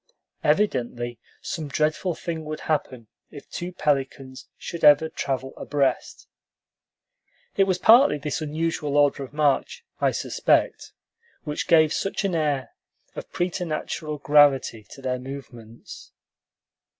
[0.43, 6.27] Evidently some dreadful thing would happen if two pelicans should ever travel abreast.
[7.55, 10.93] It was partly this unusual order of march, I suspect,
[11.43, 12.71] which gave such an air
[13.15, 16.11] of preternatural gravity to their movements.